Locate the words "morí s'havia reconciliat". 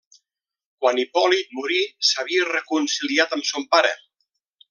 1.57-3.37